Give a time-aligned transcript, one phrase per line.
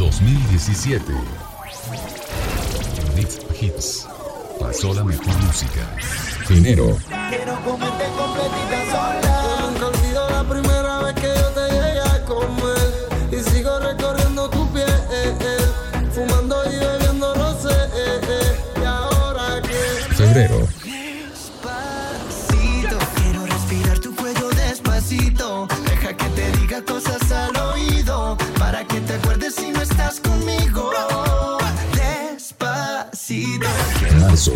[0.00, 1.12] 2017.
[3.14, 4.06] Mix Hits.
[4.58, 5.94] Pasó la mejor música.
[6.48, 6.96] Enero.
[7.28, 9.20] Quiero comerte completita sola.
[9.60, 13.08] Yo nunca olvido la primera vez que yo te llegué a comer.
[13.30, 14.88] Y sigo recorriendo tu piel.
[14.88, 15.66] Eh, eh.
[16.14, 17.68] Fumando y bebiendo, no sé.
[17.94, 20.14] Eh, y ahora que.
[20.14, 20.66] Febrero.
[21.30, 22.98] Despacito.
[23.16, 25.68] Quiero respirar tu cuello despacito.
[25.84, 28.38] Deja que te diga cosas al oído.
[28.58, 29.69] Para que te acuerdes y
[34.30, 34.52] Lazo.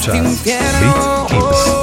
[0.00, 0.42] Muchas.
[0.42, 1.79] Beat Kids.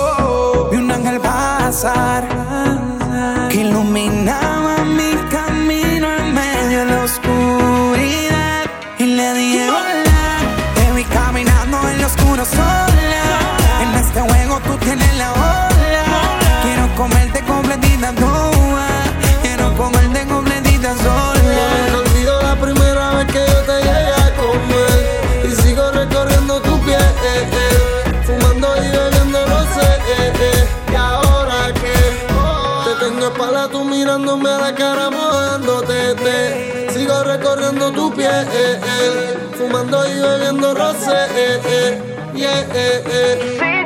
[40.60, 42.02] cuando roce, eh, eh,
[42.34, 43.77] yeah, eh,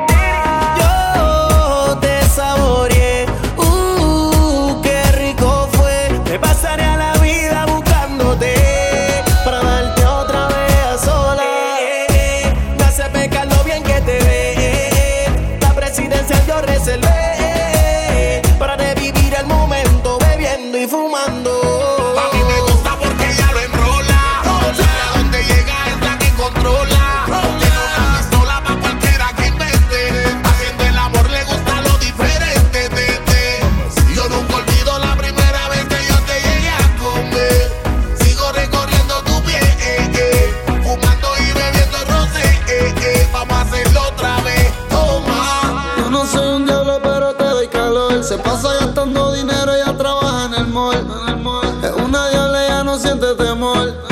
[48.70, 50.96] gastando dinero, ella trabaja en el mall.
[50.96, 51.84] En el mall.
[51.84, 54.11] Es una diabla, ella no siente temor.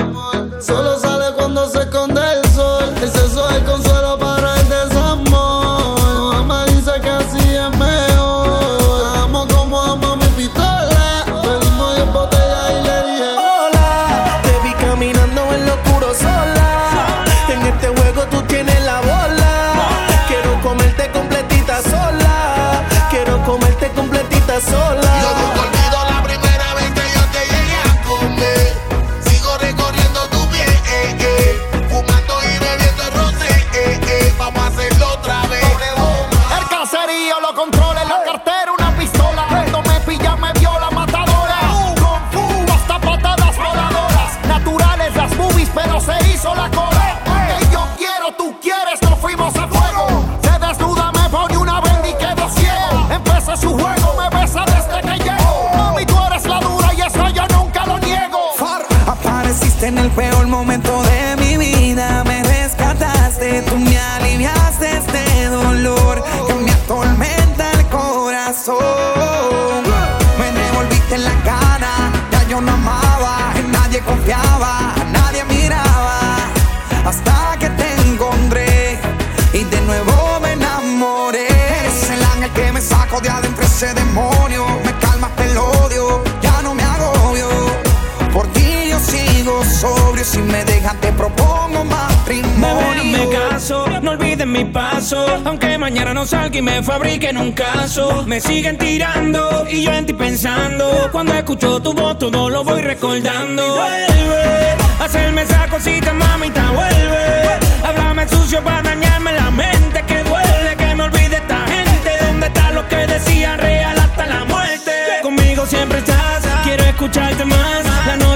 [90.25, 93.05] Si me dejan te propongo Bebé, matrimonio.
[93.05, 95.25] me caso, no olviden mi paso.
[95.45, 98.25] Aunque mañana no salga y me fabriquen un caso.
[98.27, 101.09] Me siguen tirando y yo en ti pensando.
[101.11, 103.63] Cuando escucho tu voz, todo lo voy recordando.
[103.75, 107.59] Vuelve, hacerme esa cosita, mamita, vuelve.
[107.83, 110.03] Háblame sucio para dañarme la mente.
[110.07, 112.11] Que duele que me olvide esta gente.
[112.27, 114.93] ¿Dónde está lo que decían real hasta la muerte?
[115.23, 117.45] Conmigo siempre estás, quiero escucharte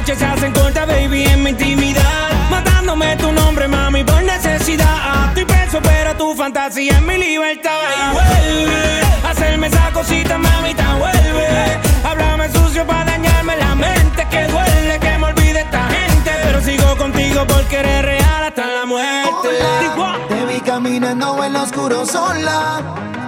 [0.04, 2.50] noches se hacen cortas, baby, en mi intimidad.
[2.50, 5.28] Matándome tu nombre, mami, por necesidad.
[5.28, 7.70] Estoy preso, pero tu fantasía es mi libertad.
[7.96, 11.80] Y vuelve, hacerme esa cosita, mamita, vuelve.
[12.04, 14.26] Háblame sucio para dañarme la mente.
[14.30, 16.30] Que duele que me olvide esta gente.
[16.44, 19.48] Pero sigo contigo porque eres real hasta la muerte.
[19.84, 20.28] Igual.
[20.28, 22.82] Te vi caminando en lo oscuro sola.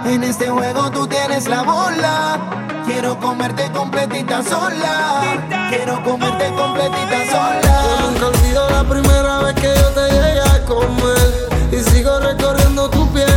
[0.05, 2.66] En este juego tú tienes la bola.
[2.99, 5.21] Quiero comerte completita sola.
[5.69, 7.83] Quiero comerte completita sola.
[7.83, 11.49] Yo nunca olvido la primera vez que yo te llegué a comer.
[11.71, 13.29] Y sigo recorriendo tu piel.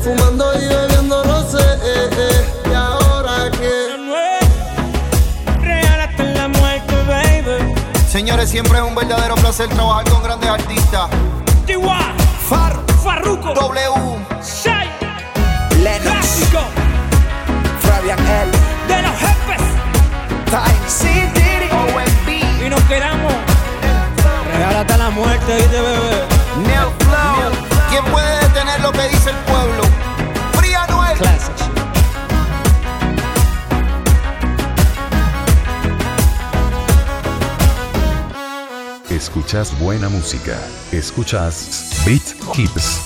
[0.00, 1.58] Fumando y bebiendo rosé.
[2.70, 3.96] Y ahora que.
[5.60, 7.74] Real hasta la muerte, baby.
[8.08, 11.10] Señores, siempre es un verdadero placer trabajar con grandes artistas.
[25.46, 25.54] Flow.
[27.88, 29.84] ¿Quién puede detener lo que dice el pueblo?
[30.54, 31.16] Fría Noel.
[39.08, 40.58] Escuchas buena música.
[40.90, 43.05] Escuchas Beat Hits.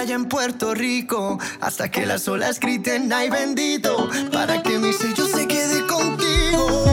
[0.00, 5.26] playa en Puerto Rico hasta que las olas griten ay bendito para que mi sello
[5.26, 6.86] se quede contigo.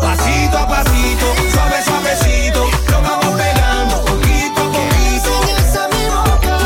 [0.00, 5.30] Pasito a pasito, suave suavecito, lo vamos pegando poquito a poquito.
[5.44, 6.58] Que a mi boca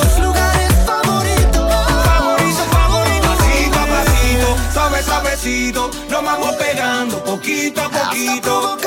[0.00, 1.68] tus lugares favoritos.
[2.06, 3.28] Favorito, favorito.
[3.28, 8.78] Pasito a pasito, suave suavecito, lo vamos pegando poquito a poquito.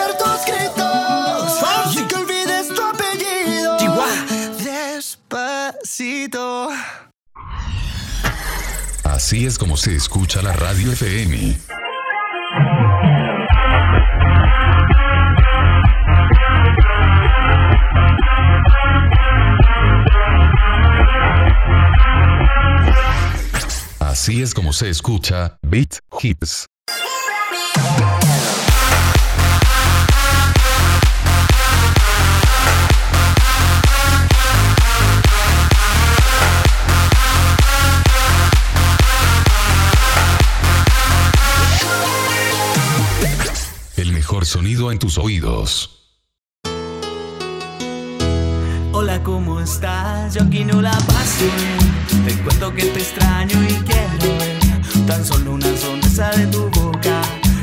[9.28, 11.58] Así es como se escucha la radio FM.
[24.00, 26.66] Así es como se escucha Beat Hips.
[44.46, 45.94] sonido en tus oídos.
[48.92, 50.34] Hola, ¿cómo estás?
[50.34, 51.46] Yo aquí no la paso.
[52.26, 54.58] Te cuento que te extraño y quiero ver
[55.06, 57.22] tan solo una sonrisa de tu boca.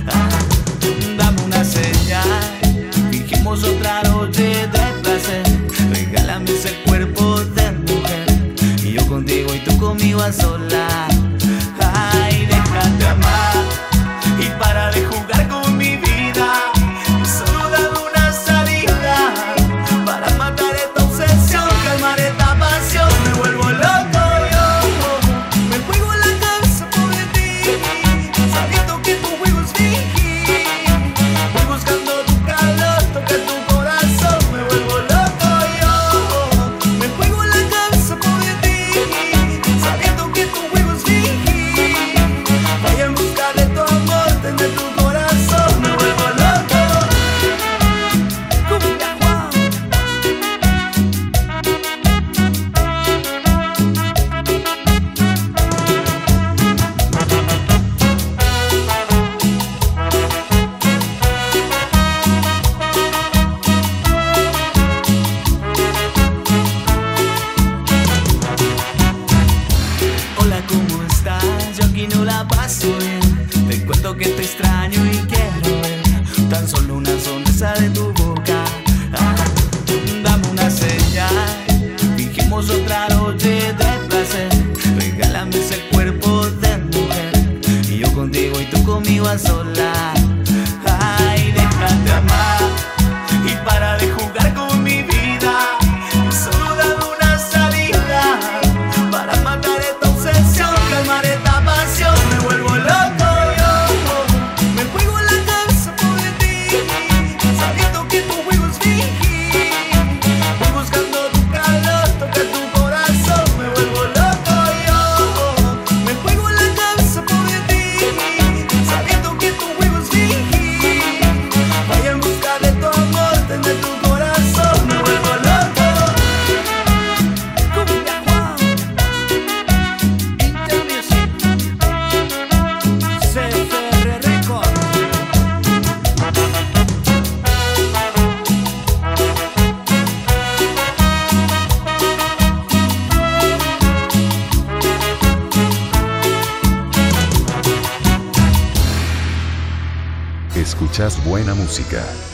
[0.09, 0.29] Ah,
[1.19, 2.23] dame una señal.
[3.11, 5.43] Dijimos otra noche de placer.
[5.91, 8.27] Regálame ese cuerpo de mujer.
[8.83, 11.09] Y yo contigo y tú conmigo a sola.
[11.81, 13.57] Ay, déjate amar.
[14.39, 14.91] Y para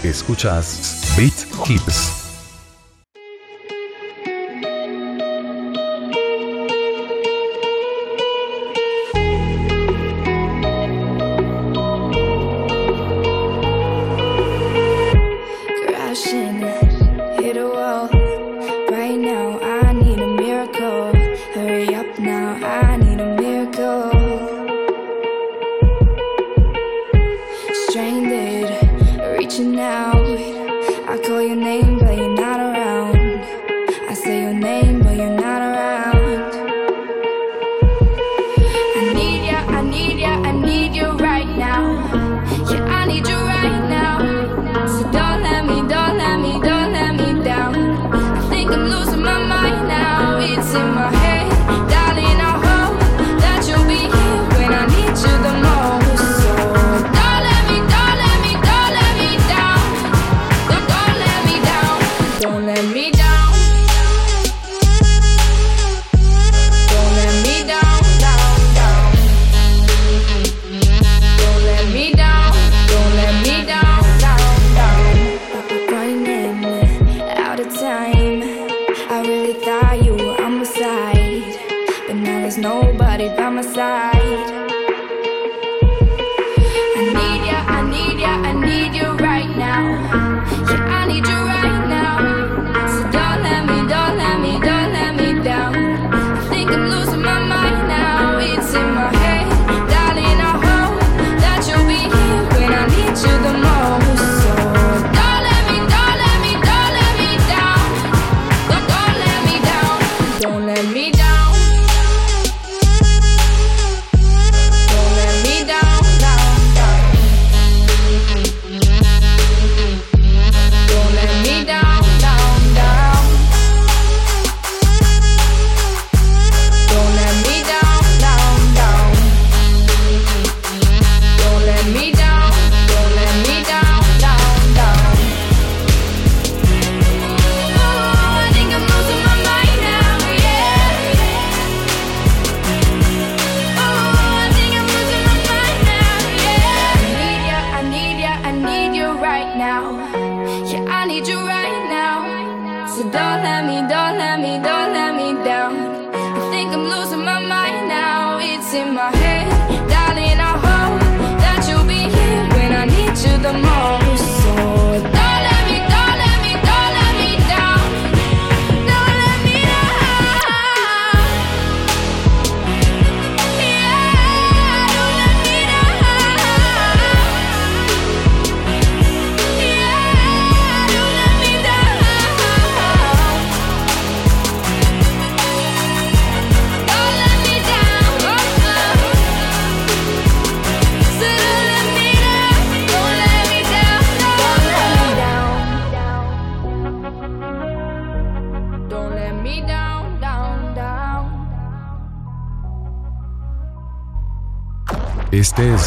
[0.02, 2.09] Escuchas Beat Hips.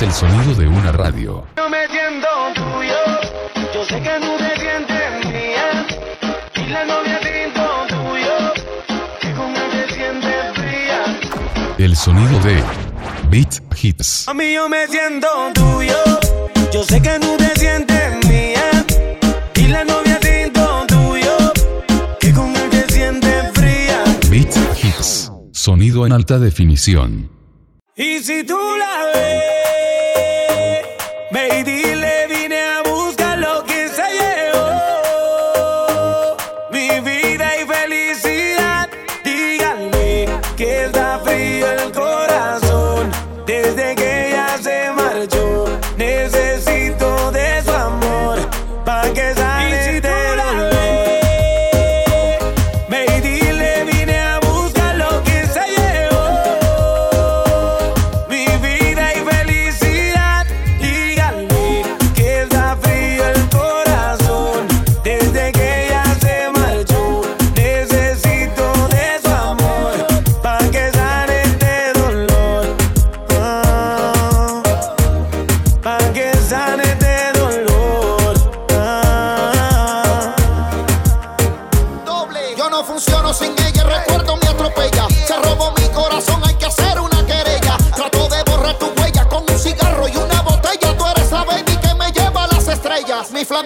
[0.03, 1.47] el sonido de una radio.
[1.55, 5.85] Yo me siento tuyo, yo sé que tú te sientes mía.
[6.55, 8.35] Y la novia tinto tuyo,
[9.21, 11.77] que con él te sientes fría.
[11.77, 12.61] El sonido de
[13.29, 14.27] Beat Hits.
[14.27, 15.95] A mí yo me siento tuyo,
[16.73, 18.85] yo sé que tú te sientes mía.
[19.55, 21.37] Y la novia tinto tuyo,
[22.19, 24.03] que con él te sientes fría.
[24.29, 25.31] Beat Hits.
[25.53, 27.29] Sonido en alta definición.
[27.95, 29.62] Y si tú la ves.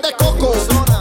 [0.02, 0.54] de coco.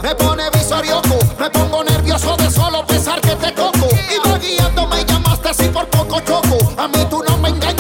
[0.03, 3.89] Me pone visorioco, me pongo nervioso de solo pensar que te coco.
[4.15, 6.59] Iba guiándome y llamaste así por poco choco.
[6.77, 7.76] A mí tú no me engañas.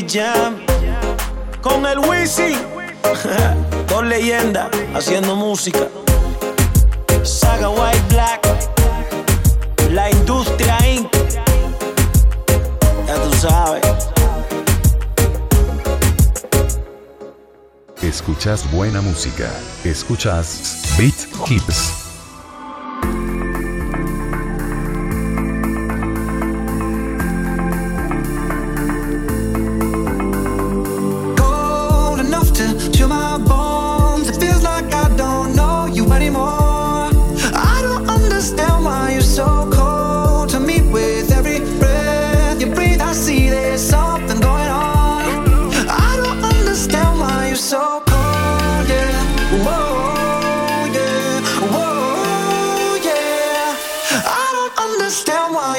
[0.00, 0.56] Jam.
[1.60, 2.56] Con el Wisi.
[3.88, 5.86] Dos leyendas haciendo música.
[7.22, 8.40] Saga White Black.
[9.90, 11.12] La Industria Inc.
[13.06, 13.82] Ya tú sabes.
[18.00, 19.50] Escuchas buena música.
[19.84, 22.01] Escuchas Beat Kids.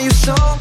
[0.04, 0.53] you so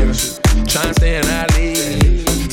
[0.00, 0.40] a license.
[0.66, 1.74] Try stay in alley.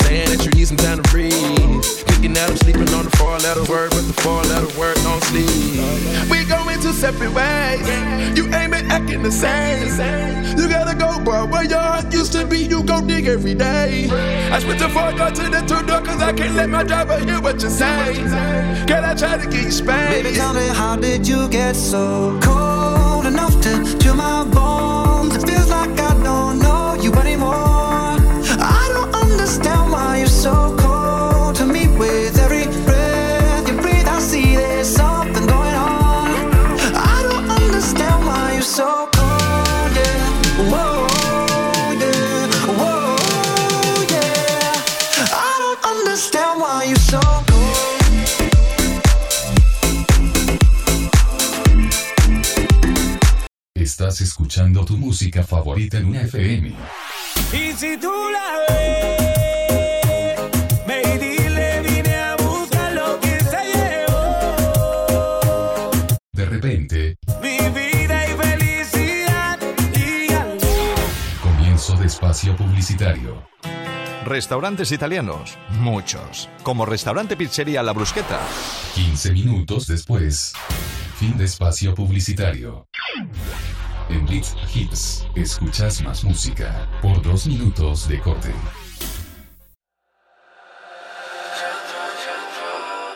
[0.03, 1.83] Saying that you need some time to breathe.
[2.07, 5.23] Thinking that I'm sleeping on the four letter word, but the four letter word don't
[5.23, 6.29] sleep.
[6.31, 7.87] We going two separate ways.
[8.37, 9.87] You ain't been acting the same.
[10.57, 11.45] You gotta go, boy.
[11.45, 14.09] Where your heart used to be, you go dig every day.
[14.51, 17.19] I switch the four door to the two door, cause I can't let my driver
[17.19, 18.29] hear what you're saying.
[18.87, 20.23] Can I try to get you spanked?
[20.23, 24.96] Baby, tell me, how did you get so cold enough to chill my bones?
[54.17, 56.73] Estás escuchando tu música favorita en una FM.
[57.53, 60.39] Y si tú la ves,
[60.87, 64.71] ve y dile, vine a buscar lo que se llevó.
[66.33, 69.59] De repente, Mi vida y felicidad
[69.93, 70.29] y
[71.43, 73.45] comienzo de espacio publicitario.
[74.25, 76.49] Restaurantes italianos, muchos.
[76.63, 78.39] Como Restaurante Pizzería La Brusqueta.
[78.95, 80.53] 15 minutos después,
[81.19, 82.87] fin de espacio publicitario.
[84.09, 88.53] En Blitz Hits, escuchas más música por dos minutos de corte.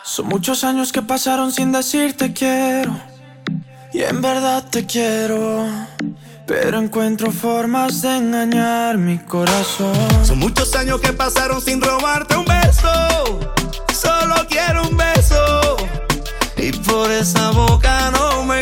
[0.04, 2.94] Son muchos años que pasaron sin decirte quiero.
[3.94, 5.66] Y en verdad te quiero.
[6.46, 9.94] Pero encuentro formas de engañar mi corazón.
[10.24, 13.40] Son muchos años que pasaron sin robarte un beso.
[13.94, 15.76] Solo quiero un beso.
[16.56, 18.61] Y por esa boca no me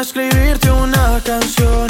[0.00, 1.89] escribirte una canción.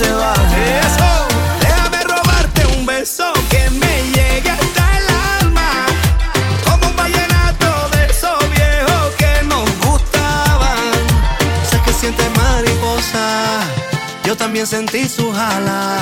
[0.00, 1.28] Eso.
[1.60, 5.06] Déjame robarte un beso que me llegue hasta el
[5.42, 5.86] alma.
[6.64, 10.78] Como un vallenato de esos viejos que nos gustaban.
[11.70, 13.64] Sé que sientes mariposa.
[14.24, 15.98] Yo también sentí su jala.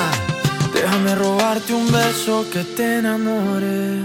[0.73, 3.99] Déjame robarte un beso que te enamore.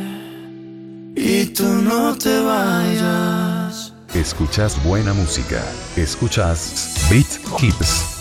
[1.15, 3.93] Y tú no te vayas.
[4.15, 5.63] Escuchas buena música.
[5.95, 8.16] Escuchas Beat Kids.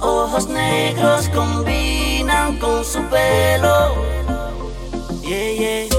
[0.00, 3.94] ojos negros combinan con su pelo.
[5.22, 5.97] Yeah, yeah.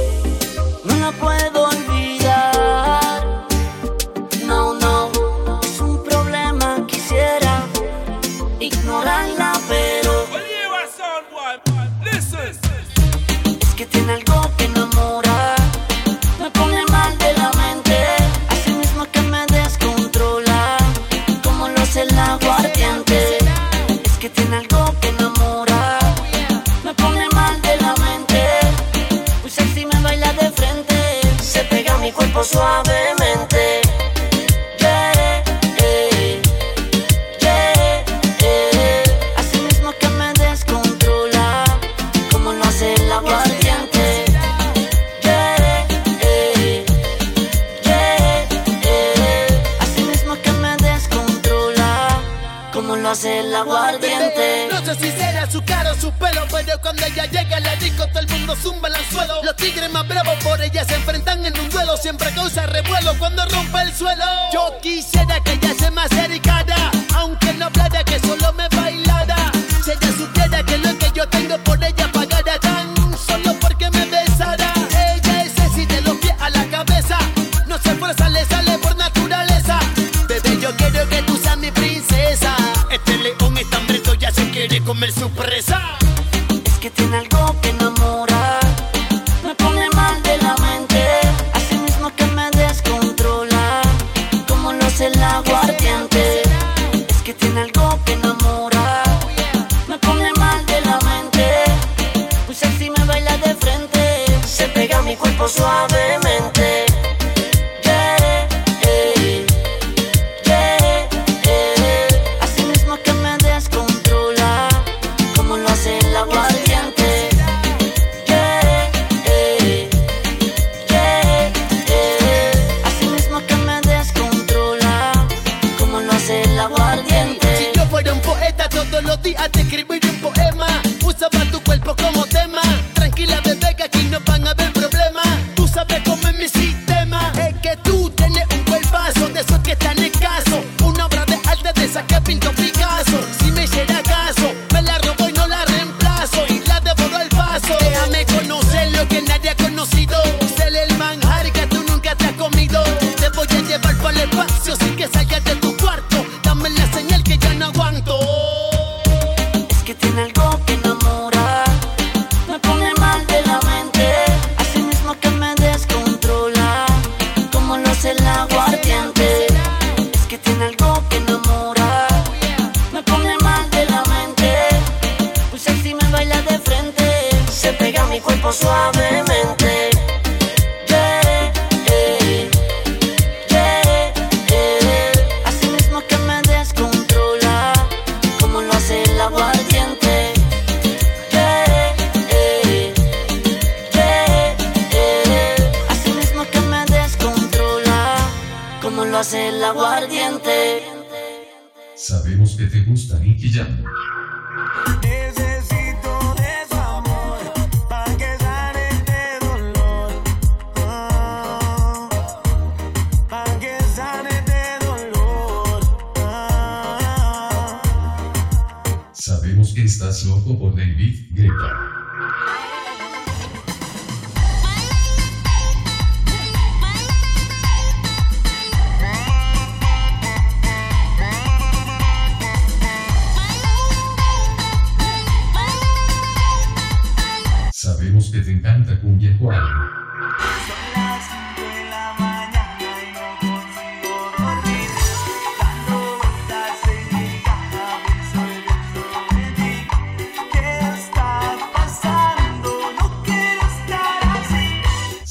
[32.40, 32.89] tempo suave.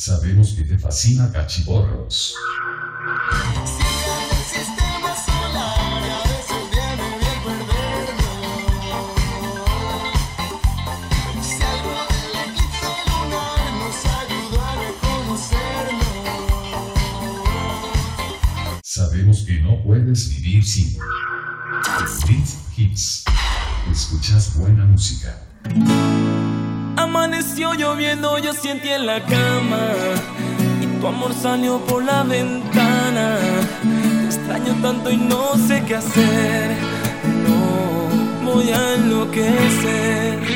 [0.08, 2.34] Sabemos que te fascina Cachiborros.
[18.82, 20.96] Sabemos que no puedes vivir sin.
[22.26, 22.48] Beat
[22.78, 23.24] Hits.
[23.92, 25.38] Escuchas buena música.
[27.08, 29.88] Amaneció lloviendo, yo sentí en la cama
[30.82, 33.38] y tu amor salió por la ventana.
[33.82, 36.76] Te extraño tanto y no sé qué hacer.
[37.46, 40.47] No voy a enloquecer.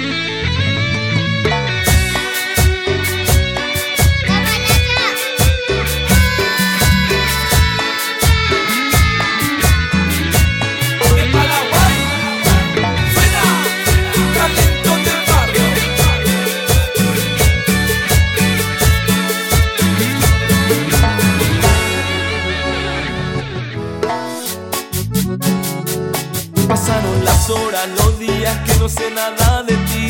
[28.93, 30.09] Sé nada de ti.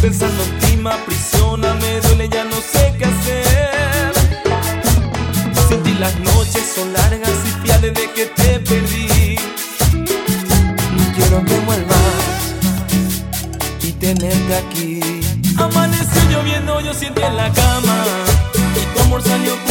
[0.00, 4.12] Pensando en ti me aprisiona, me duele, ya no sé qué hacer.
[5.68, 9.36] Sin ti las noches son largas y fía desde que te perdí.
[11.16, 12.34] Quiero que vuelvas
[13.82, 15.00] y tenerte aquí.
[15.56, 17.96] Amaneció lloviendo, yo siento en la cama
[18.80, 19.61] y tu amor salió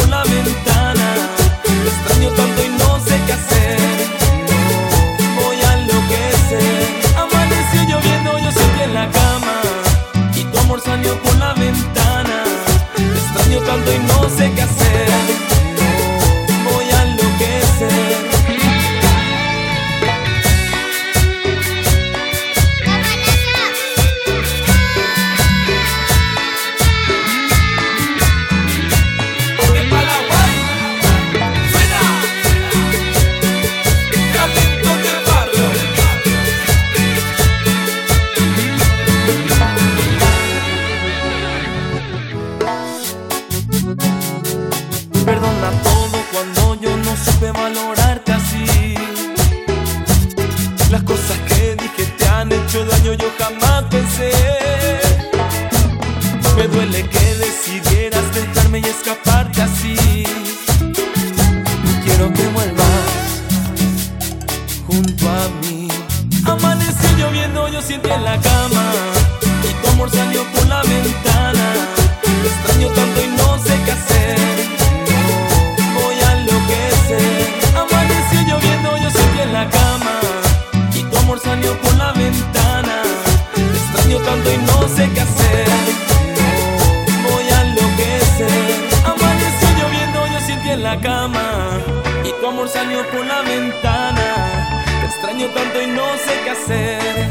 [93.43, 94.77] la ventana.
[94.99, 97.29] Te extraño tanto y no sé qué hacer.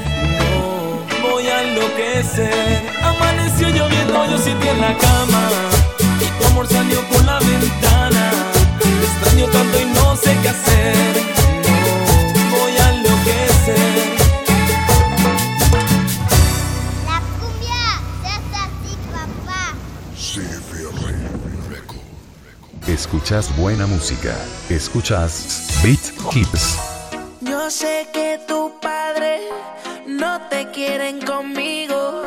[1.23, 2.91] No voy a enloquecer.
[3.03, 5.49] Amaneció lloviendo, yo siento en la cama.
[6.21, 8.33] Y tu amor salió por la ventana.
[8.81, 10.97] Te extraño tanto y no sé qué hacer.
[12.51, 14.19] No voy a enloquecer.
[17.07, 17.83] La cumbia
[18.65, 19.75] así, papá.
[22.87, 24.37] Escuchas buena música.
[24.69, 26.79] Escuchas Beat Kids.
[27.41, 29.41] Yo sé que tu padre
[30.07, 32.23] no te quieren conmigo.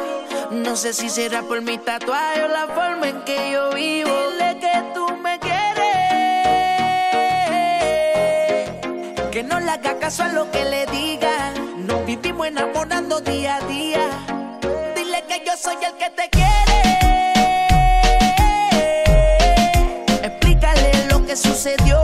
[0.49, 4.09] No sé si será por mi tatuaje o la forma en que yo vivo.
[4.31, 5.83] Dile que tú me quieres.
[9.31, 11.53] Que no le haga caso a lo que le diga.
[11.77, 14.09] Nos vivimos enamorando día a día.
[14.95, 16.81] Dile que yo soy el que te quiere.
[20.23, 22.02] Explícale lo que sucedió.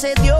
[0.00, 0.39] se dio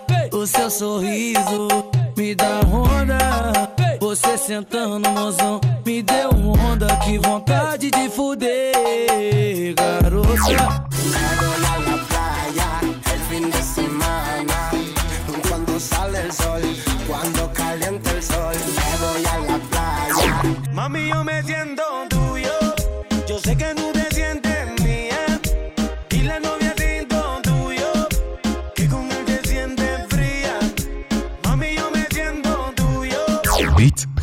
[0.31, 1.67] O seu sorriso
[2.17, 3.17] me dá onda.
[3.99, 6.87] Você sentando, mozão, me deu onda.
[6.97, 10.31] Que vontade de fuder, garota.
[10.31, 10.85] El.
[17.07, 17.51] Cuando
[18.09, 19.10] el sol.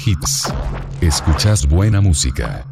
[0.09, 0.51] hits.
[1.01, 2.65] Escuchas buena música.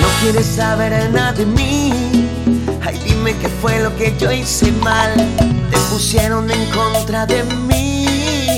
[0.00, 1.81] No quieres saber nada de mí
[3.24, 5.14] Dime qué fue lo que yo hice mal.
[5.70, 8.04] Te pusieron en contra de mí.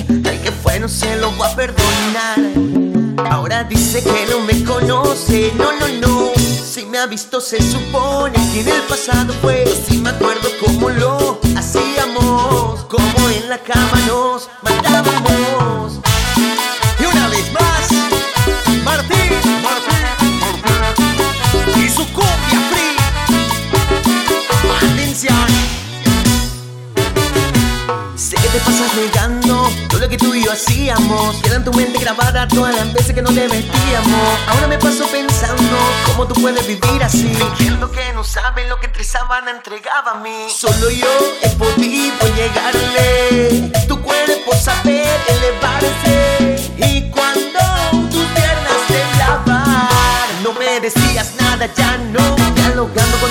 [0.01, 2.39] Ay, que fue, no se lo voy a perdonar.
[3.31, 5.53] Ahora dice que no me conoce.
[5.59, 6.31] No, no, no.
[6.65, 9.67] Si me ha visto, se supone que en el pasado fue.
[9.87, 12.87] Sí me acuerdo cómo lo hacíamos.
[12.87, 16.01] Como en la cama nos matábamos.
[16.99, 19.31] Y una vez más, Martín,
[21.77, 22.64] y su cumbia
[28.17, 31.37] Sé que te pasas negando todo lo que tú y yo hacíamos.
[31.43, 34.39] Queda en tu mente grabada todas las veces que no te metíamos.
[34.49, 37.35] Ahora me paso pensando cómo tú puedes vivir así.
[37.35, 40.47] Fingiendo que no saben lo que tres sábanas entregaba a mí.
[40.55, 41.09] Solo yo
[41.43, 43.73] he podido llegarle.
[43.89, 46.71] Tu cuerpo saber elevarse.
[46.77, 47.61] Y cuando
[48.11, 49.89] tus piernas temblaban,
[50.43, 52.37] no me decías nada, ya no.
[52.55, 53.24] Dialogando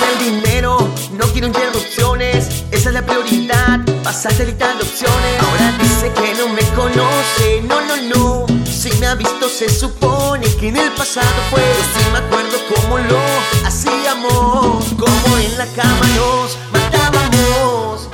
[4.04, 5.40] pasaste gritando opciones.
[5.40, 8.46] Ahora dice que no me conoce, no, no, no.
[8.66, 11.62] Si me ha visto, se supone que en el pasado fue.
[11.94, 13.18] Sí me acuerdo cómo lo
[13.66, 18.08] hacíamos, como en la cama nos matábamos.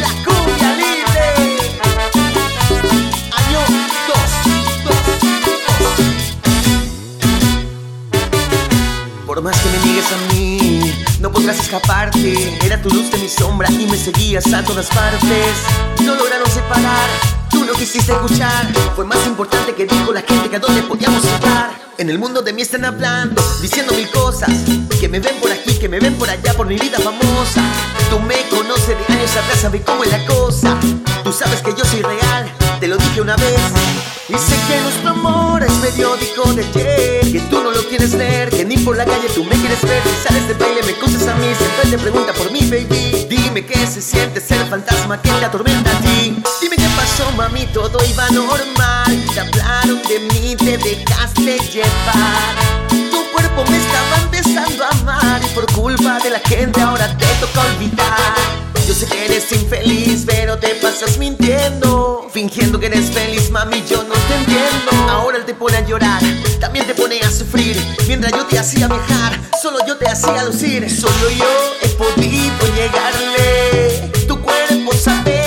[0.00, 1.28] La cumbia libre.
[3.40, 3.60] Año
[4.08, 4.20] 2,
[9.26, 12.58] Por más que me niegues a mí, no podrás escaparte.
[12.66, 15.56] Era tu luz de mi sombra y me seguías a todas partes.
[16.02, 17.08] No lograron separar,
[17.48, 18.66] tú no quisiste escuchar.
[18.96, 21.70] Fue más importante que dijo la gente que a dónde podíamos estar.
[21.98, 24.50] En el mundo de mí están hablando, diciendo mil cosas.
[25.00, 27.62] Que me ven por aquí, que me ven por allá, por mi vida famosa.
[28.10, 30.76] Tú me conoces de años atrás, sabes cómo es la cosa.
[31.22, 32.50] Tú sabes que yo soy real,
[32.80, 34.11] te lo dije una vez.
[34.28, 38.50] Y sé que nuestro amor es periódico de ayer Que tú no lo quieres leer,
[38.50, 40.02] que ni por la calle tú me quieres ver.
[40.04, 43.26] Si sales de baile me conoces a mí, siempre te pregunta por mí, baby.
[43.28, 46.36] Dime qué se siente ser el fantasma que te atormenta a ti.
[46.60, 49.24] Dime qué pasó, mami, todo iba normal.
[49.34, 52.81] Te hablaron de mí, te dejaste llevar
[53.68, 58.62] Me estaba empezando a amar Y por culpa de la gente ahora te toca olvidar.
[58.86, 64.02] Yo sé que eres infeliz, pero te pasas mintiendo Fingiendo que eres feliz, mami, yo
[64.02, 65.10] no te entiendo.
[65.10, 66.22] Ahora él te pone a llorar,
[66.60, 67.76] también te pone a sufrir
[68.06, 70.90] Mientras yo te hacía viajar, solo yo te hacía lucir.
[70.90, 71.46] Solo yo
[71.82, 75.41] he podido llegarle Tu cuerpo saber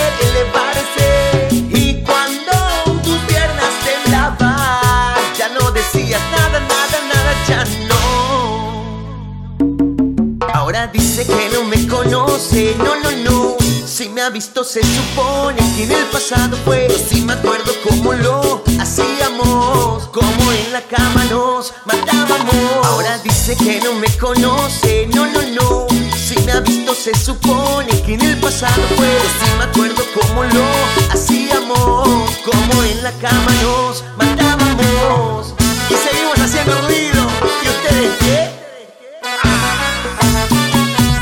[14.25, 16.87] Si me ha visto, se supone que en el pasado fue.
[16.89, 22.85] Sí me acuerdo cómo lo hacíamos, como en la cama nos matábamos.
[22.85, 25.87] Ahora dice que no me conoce, no, no, no.
[26.17, 29.15] Si me ha visto, se supone que en el pasado fue.
[29.39, 30.65] Sí me acuerdo cómo lo
[31.13, 35.53] hacíamos, como en la cama nos matábamos.
[35.87, 37.27] Y seguimos haciendo ruido.
[37.63, 38.49] ¿Y ustedes qué?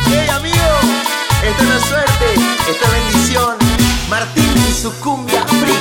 [0.06, 0.80] Hey amigo,
[1.44, 2.13] esta no suerte,
[2.74, 3.58] esta bendición.
[4.10, 5.74] Martín y su cumbia free.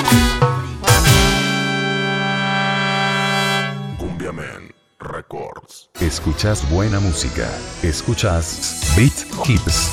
[3.98, 5.90] Cumbiaman Records.
[6.00, 7.48] Escuchas buena música.
[7.82, 9.12] Escuchas Beat
[9.48, 9.90] Hits.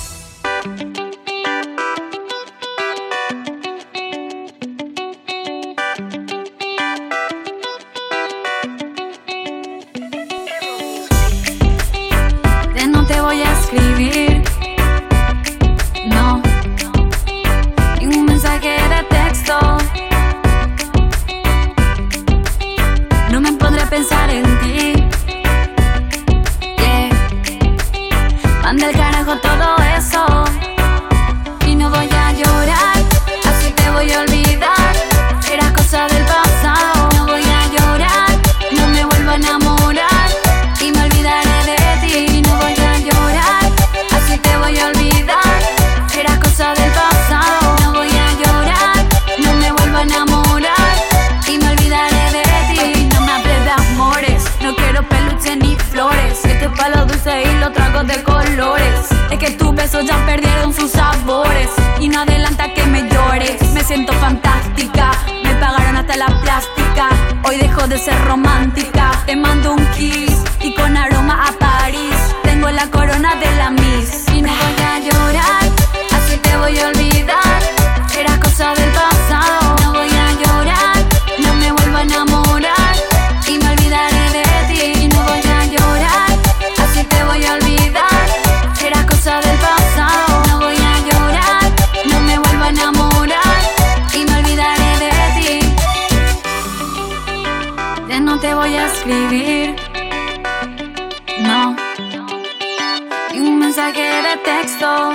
[12.76, 14.29] Ya no te voy a escribir.
[101.42, 101.76] no.
[103.34, 105.14] Y un mensaje de texto.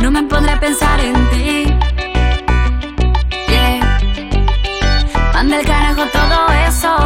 [0.00, 1.74] No me pondré a pensar en ti.
[3.48, 3.98] Yeah.
[5.32, 6.96] Manda el carajo todo eso.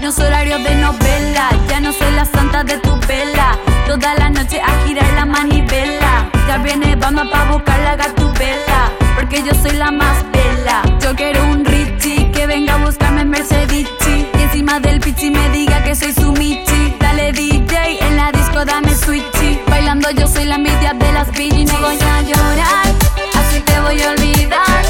[0.00, 1.50] No soy horario de novela.
[1.68, 3.58] Ya no soy la santa de tu vela.
[3.86, 6.30] Toda la noche a girar la manivela.
[6.46, 8.90] Ya viene, vamos pa' buscar la gatubela.
[9.16, 10.82] Porque yo soy la más bella.
[11.00, 15.82] Yo quiero un Richie que venga a buscarme en Mercedes encima del pichi me diga
[15.82, 16.94] que soy su michi.
[17.00, 19.60] Dale DJ, en la disco dame switchy.
[19.66, 21.72] Bailando yo soy la envidia de las bitches.
[21.72, 22.86] No voy a llorar,
[23.34, 24.84] así te voy a olvidar.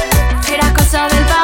[0.53, 1.42] Era cosa del bar